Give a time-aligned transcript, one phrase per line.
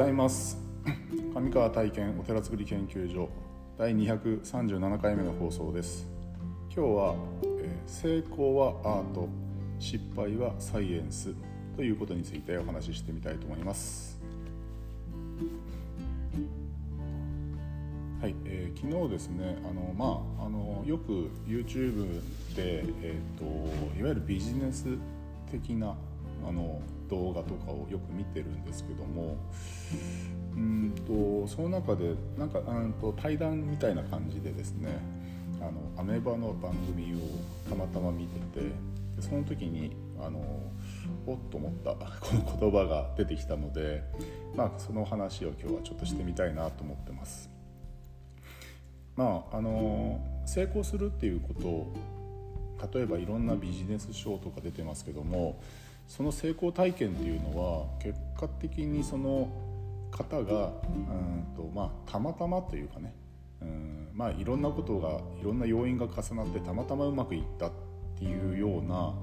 [0.00, 0.56] ございます。
[1.34, 3.28] 上川体験お寺作り研究所
[3.76, 6.08] 第237回目の放送です。
[6.74, 7.14] 今日は、
[7.60, 9.28] えー、成功はアート
[9.78, 11.34] 失敗はサイエンス
[11.76, 14.18] ということについてお話ししてみたいと思います。
[18.22, 22.22] はい、えー、昨日ですねあの、まあ、あのよく YouTube
[22.56, 23.44] で、えーと、
[23.98, 24.86] いわゆるビジネス
[25.50, 25.94] 的な
[26.46, 29.36] あの動画とかをよく見てるんですけども
[30.54, 34.98] うんとその中でなんかうんと対談みたいな感じでですね
[35.60, 37.18] あのアメーバの番組を
[37.68, 38.60] たまたま見てて
[39.16, 40.40] でその時にあの
[41.26, 44.02] おっと思ったこの言葉が出てきたので、
[44.54, 47.50] まあ、その話を今日はちょっとしてみたいなと思ってます。
[49.16, 51.92] まあ、あの成功するっていうことを
[52.94, 55.60] 例えばいろんなビジネス書とか出てますけども
[56.10, 59.48] その成功体験っていうのは結果的にその
[60.10, 63.14] 方がうんと、まあ、たまたまというかね
[63.62, 67.70] うんまあいろんなことがいろんな要因が重なってたまたまうまくいったっ
[68.18, 69.14] ていうような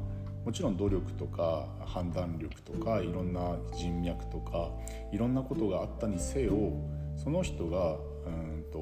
[0.45, 4.71] もちろん努力とか判断力とかいろんな人脈とか
[5.11, 6.53] いろんなことがあったにせよ
[7.21, 8.79] その人がうんと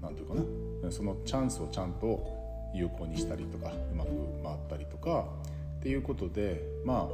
[0.00, 0.38] 何て言う
[0.80, 4.08] かなそのチャンスをちゃんと有効にしたりとかうまく
[4.42, 5.26] 回ったりとか
[5.84, 7.08] っていうことでまあ、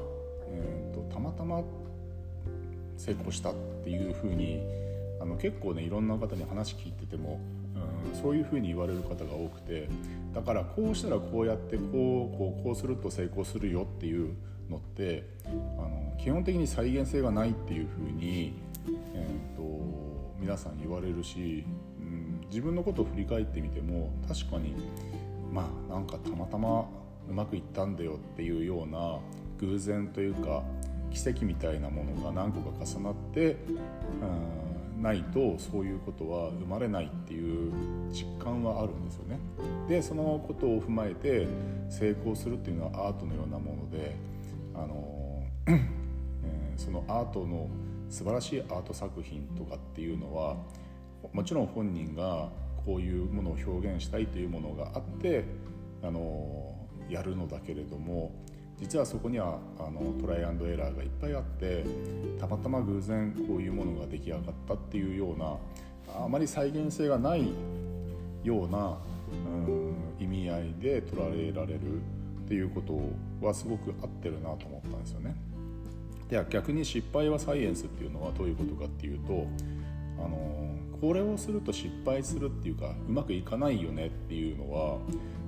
[0.47, 1.61] えーと、たまたま
[2.97, 4.63] 成功したっていうふうに
[5.21, 7.41] あの結構ねいろんな方に話聞いてても、
[8.13, 9.89] うん、そういうふうに言われる方が多くて
[10.33, 14.37] だからこうしたらこうやってこうこうこうすると成功するよっていう
[14.71, 18.55] のってあの基本的に再現性がないっていうふうに、
[19.17, 19.63] えー、と
[20.39, 21.65] 皆さん言われるし、
[21.99, 24.77] うん、自分のことを振り返ってみても確かに
[25.53, 26.87] まあなんかたまたま
[27.31, 29.19] うまくいったんだよっていうような
[29.59, 30.63] 偶然というか
[31.11, 33.57] 奇跡みたいなものが何個か重なって
[34.21, 37.73] うんないとそういうことは生まれないっていう
[38.13, 39.39] 実感はあるんですよね。
[39.89, 41.49] でそのことを踏まえて
[41.89, 44.15] 成功するっていうのはアートのようなもので
[44.75, 47.69] あの、 えー、そのアートの
[48.11, 50.57] 素晴らしいアート作品とかっていうのは
[51.33, 52.51] もちろん本人が
[52.85, 55.45] こういうものを表現したいというものがあって
[56.03, 56.80] あの
[57.11, 58.33] やるのだけれども
[58.79, 61.85] 実はそこにはあのトライアンドエラーがいっぱいあって
[62.39, 65.57] たまたま偶然こういうものが出来上がったっていうような
[66.25, 67.49] あまり再現性がない
[68.43, 68.97] ような、
[69.67, 75.37] うん、意味合いで捉えられるっていうことはすごく合ってるなと思ったんですよね。
[76.29, 79.47] で逆に失敗はサイエンスっていうのはどういうことかっていうと
[80.19, 80.61] あの
[81.01, 84.99] これをすると失敗するっていうかうまくいかないよねっていうのは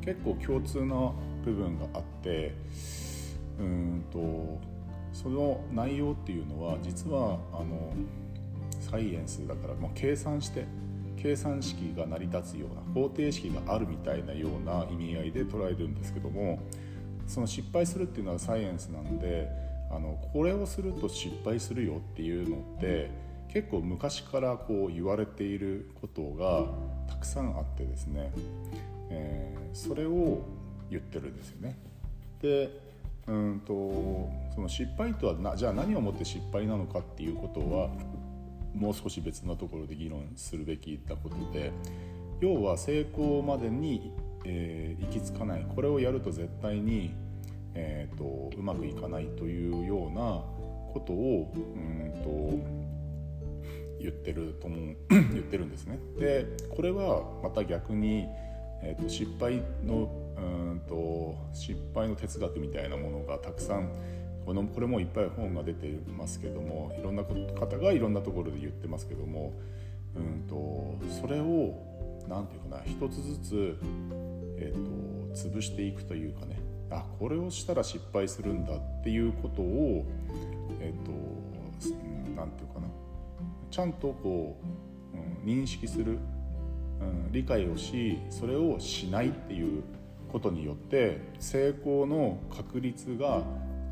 [0.04, 1.12] 結構共通な
[1.44, 2.54] 部分があって
[3.58, 4.60] うんと
[5.12, 7.92] その内容っていうのは実はあの
[8.80, 10.66] サイエンスだから、まあ、計算して
[11.16, 16.60] 計算式が成り立つような方程式があるみたいなような意味合いで捉えるんですけども
[17.28, 19.48] その失敗するっていうのはサイエンスなんで
[19.90, 23.10] あのこれをすると失敗するよっていうのって
[23.52, 26.66] 結構昔からこう言われていることが
[27.06, 28.32] たくさんあってですね、
[29.10, 30.42] えー、それを
[30.92, 31.76] 言ってるんですよね。
[32.40, 32.92] で
[33.28, 37.88] うんとその失敗とはなじゃあ何をもって失敗なのかっていうことは
[38.74, 41.72] もう少し別のところで議論するべきなことで
[42.40, 44.12] 要は成功までに、
[44.44, 47.14] えー、行き着かないこれをやると絶対に、
[47.74, 50.42] えーと、うまくいかないというような
[50.92, 52.82] ことをうんと
[54.00, 56.00] 言ってると思う 言ってるんですね。
[56.18, 58.26] でこれはまた逆に、
[58.82, 60.10] えーと、失敗の
[60.42, 63.88] うんと失敗の哲学みたいなものがたくさん
[64.44, 65.86] このこれもいっぱい本が出て
[66.18, 69.52] ますけどもいろんな方がいろんなところで言ってますけども
[70.16, 71.78] うんとそれを
[72.28, 73.76] 何て言うかな一つずつ、
[74.58, 76.58] えーと、潰していくというかね
[76.90, 80.04] あこれをしたら失敗するんだっていうことを
[80.80, 81.12] えっ、ー、と
[82.36, 82.88] 何て言うかな
[83.70, 84.58] ちゃんとこ
[85.14, 86.18] う、うん、認識する、
[87.00, 89.82] うん、理解をしそれをしないっていう
[90.32, 93.42] ことによって成功の確率が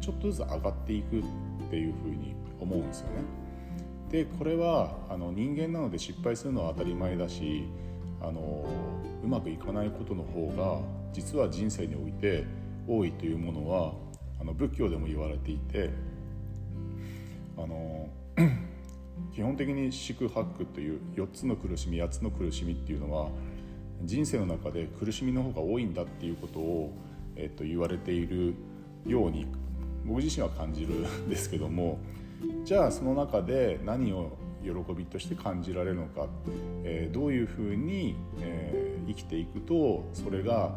[0.00, 1.22] ちょっとずつ上がっていくっ
[1.70, 3.40] ていうふうに思うんですよね。
[4.10, 7.64] でこれはあの人間なので失敗するのは当たり前だし
[8.20, 8.66] あの
[9.22, 10.80] うまくいかないことの方が
[11.12, 12.44] 実は人生において
[12.88, 13.92] 多いというものは
[14.40, 15.90] あの仏教でも言われていて
[17.56, 18.08] あの
[19.32, 23.28] 基本的に四苦八苦という4つの苦しみ8つの苦しみっていうのは
[24.02, 26.92] 人生の中で苦しみの方が多いんだっていうことを、
[27.36, 28.54] えっと、言われている
[29.06, 29.46] ように
[30.04, 31.98] 僕自身は感じるんですけども
[32.64, 36.26] じゃあその中で何を喜びとして感じられるのか、
[36.84, 40.74] えー、どういうふうに、えー、生きていくとそれが、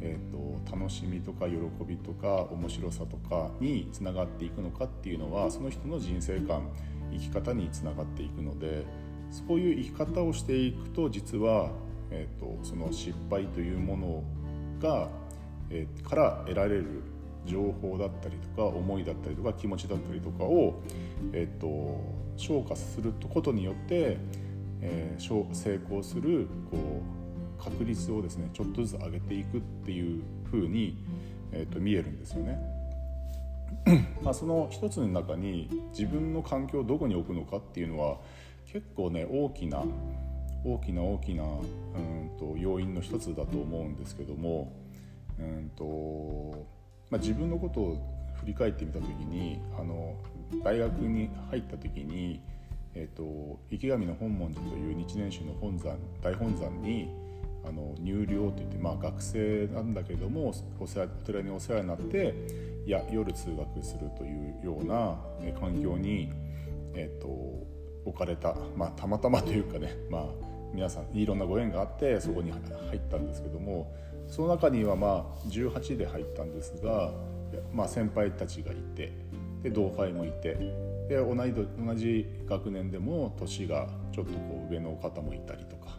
[0.00, 6.68] えーと、楽しみとか喜びとか面白さとかにつながっていくのかっていうのはその人の人生観
[7.10, 8.84] 生き方につながっていくので
[9.30, 11.70] そういう生き方をしていくと実は、
[12.12, 14.22] えーと、その失敗というもの
[14.80, 15.08] が、
[15.70, 17.02] えー、から得られる
[17.46, 20.80] 情報だったりとか思いだったりとか気持ちだったりとかを、
[21.32, 21.98] えーと、
[22.36, 24.18] 消化することによって、
[24.82, 26.76] えー、成功するこ
[27.58, 31.04] う確率をですねちょっとずつ上げていくっていうふうに、
[31.52, 32.58] えーと、見えるんですよね。
[34.22, 38.18] まあその一つの中に自分の環境をどこに置くのかっていうのは
[38.66, 39.82] 結構ね大きな
[40.64, 44.72] 大きな大きなうんと要因の一つだと思うんですけども
[45.38, 46.66] うんと
[47.12, 47.96] まあ、自分のことを
[48.40, 50.16] 振り返ってみた時にあの
[50.64, 52.40] 大学に入った時に、
[52.94, 57.10] えーと、池上の本門寺という日蓮宗の本山大本山に
[57.64, 62.34] あの入寮といって、まあ、学生なんだけどもお世話お寺にお世話になって
[62.86, 65.18] いや夜通学するというような
[65.60, 66.30] 環境に、
[66.94, 67.30] えーと、と
[68.06, 70.24] 置かれた、まあ、たまたまというかね、まあ、
[70.72, 72.60] 皆さんいろんなご縁があってそこに入
[72.96, 73.94] ったんですけども
[74.28, 77.12] その中にはまあ18で入ったんですが、
[77.72, 79.12] まあ、先輩たちがいて
[79.62, 80.54] で同輩もいて
[81.08, 85.98] で同い同じ学年でも年がちょっとこう上の方もいたりとか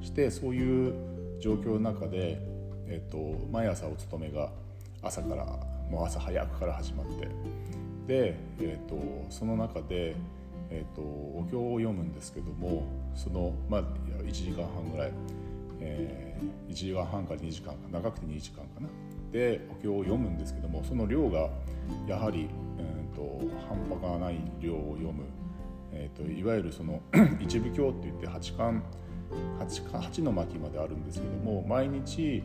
[0.00, 0.94] してそういう
[1.40, 2.38] 状況の中で、
[2.86, 4.50] えーと、毎朝お勤めが
[5.02, 5.44] 朝から
[5.90, 7.26] もう朝早くから始まって
[8.06, 8.96] で、えーと、
[9.30, 10.16] その中で、
[10.74, 12.84] えーとお経を読むんですけども
[13.14, 13.82] その、まあ、
[14.22, 15.12] 1時間半ぐらい。
[15.82, 18.88] えー、1時間半から2時間か長くて2時間かな
[19.32, 21.50] でお経を読むんですけどもその量が
[22.06, 22.48] やはり、
[22.78, 25.24] えーと、半端がない量を読む、
[25.92, 27.00] えーと、いわゆるその
[27.40, 28.82] 一部経って言って八巻
[29.58, 32.42] 8, 8の巻まであるんですけども毎日、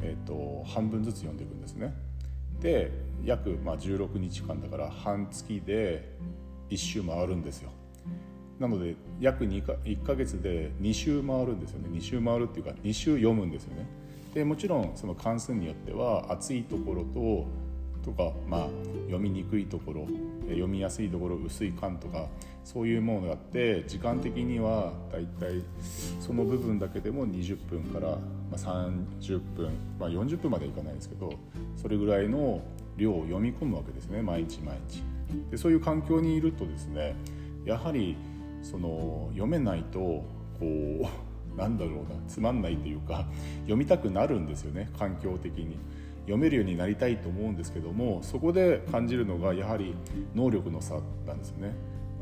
[0.00, 1.92] えーと、半分ずつ読んでいくんですね。
[2.60, 2.92] で
[3.24, 6.16] 約、まあ、16日間だから半月で
[6.70, 7.70] 1周回るんですよ。
[8.60, 13.86] なので約 2, か1ヶ月で2週回るんですよね2週回るっていうか2週読むんですよね
[14.34, 17.46] でもちろんその関数によっては厚いところと
[18.04, 18.68] とか、まあ、
[19.06, 20.06] 読みにくいところ
[20.48, 22.26] 読みやすいところ薄い感とか
[22.64, 25.62] そういうものがあって時間的にはだいたい
[26.20, 28.18] その部分だけでも20分から
[28.52, 31.32] 30分、まあ、40分までいかないですけど
[31.76, 32.62] それぐらいの
[32.96, 35.02] 量を読み込むわけですね毎日毎日。
[35.50, 37.14] でそういう環境にいるとですね
[37.64, 38.16] やはり
[38.62, 40.24] その読めないとこ
[40.60, 41.06] う
[41.56, 43.26] なんだろうなつまんないというか
[43.60, 45.76] 読みたくなるんですよね環境的に。
[46.24, 49.96] 読めるようになりたいと思うんですけどもそこで感じるのがやはり
[50.34, 51.74] 能力の差なんですよね。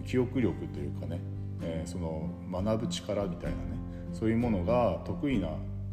[0.07, 1.21] 記憶力というかね、
[1.61, 3.79] えー、その学ぶ力みたいなね
[4.15, 5.49] そういうものが得意な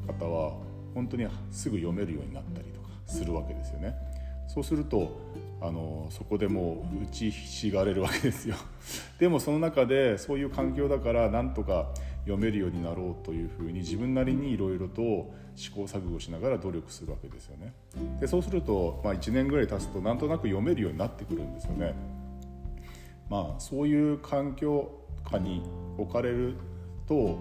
[0.08, 0.54] 方は
[0.94, 3.94] 本当にすぐ読めるようになったりとかするわけですよね。
[4.48, 5.20] そうすると
[5.62, 8.56] あのそこでもう打ちひしがれるわけですよ。
[9.20, 11.92] でもその中でそういう環境だからなんとか
[12.26, 17.74] 読めるようになろうというふうに自分なりにいろいろと試行錯誤しながら努力するわけですよね。
[18.20, 21.94] でそうすると、まあ、1年ぐらい経つとなんとなく読めるようになってくるんですよね。
[23.30, 24.92] まあそういう環境
[25.24, 25.64] 下に
[25.98, 26.56] 置かれる
[27.08, 27.38] と、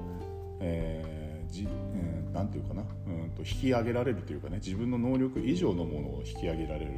[0.61, 6.91] えーじえー、なんていうかなうんと引き上げられるというかね自分の能力以上のものを引き上げられる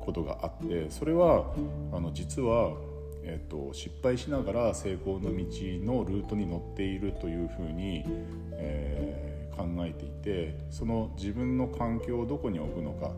[0.00, 1.52] ことがあってそれは
[1.92, 2.72] あの実は、
[3.24, 8.04] えーと、失敗しながら成功の道のルートに乗っているというふうに、
[8.52, 13.10] えー、考えていてその自分の環境をどこに置くのか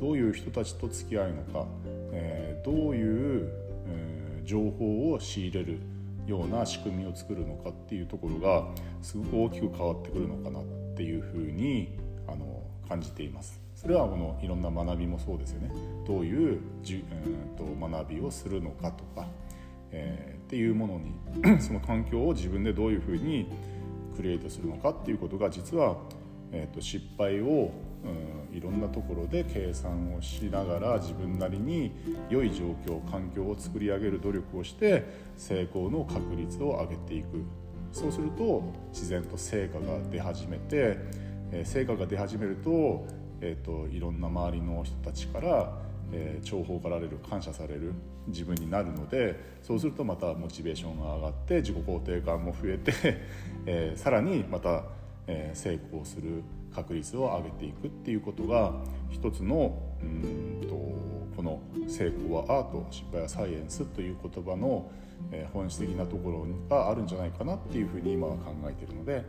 [0.00, 1.66] どういう人たちと付き合うのか、
[2.12, 3.52] えー、どういう、
[3.86, 5.78] えー、情報を仕入れる
[6.26, 8.66] ような仕組みを作るのかっていうところが
[9.02, 13.62] すごく大きく変わってくるのかなっていうふうにあの感じています。
[13.82, 15.72] それはこのいろんな学びもそうですよね
[16.06, 19.26] どういうじ、えー、と学びをするのかとか、
[19.90, 23.48] えー、っていうものに その環境を自分でどういうふうに
[24.14, 25.96] クリエイトするのかっていうことが実は、
[26.52, 27.72] えー、と失敗を、
[28.50, 31.92] うん、いろんなところで計算をしながら自分なりに
[32.30, 35.04] 良い状況環境を作り上げる努力をして
[35.36, 37.42] 成功の確率を上げていく
[37.92, 40.98] そうすると自然と成果が出始めて、
[41.52, 43.06] え成果が出始めると
[43.42, 45.72] えーと、いろんな周りの人たちから、
[46.12, 47.92] えー、重宝がられる感謝される
[48.28, 52.92] 自分になるのでそうするとまたモチベーションが上がって自己肯定感も増えて、
[53.66, 54.84] えー、さらにまた、
[55.26, 58.72] えー、成功する確率を上げていくっていうことが
[59.10, 60.91] 一つのうんと
[61.88, 64.90] 成功はアート失敗はサイエンスという言葉の
[65.52, 69.24] 本質的なところがあるんじゃないかなっていうふうに今は考えているので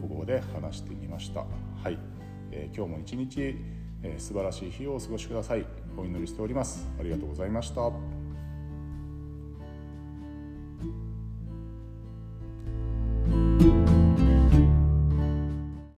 [0.00, 1.40] ここで話してみました。
[1.82, 1.98] はい、
[2.50, 3.56] え今日も一日
[4.18, 5.66] 素晴らしい日をお過ごしください。
[5.96, 6.86] お祈りしております。
[6.98, 8.15] ありがとうございました。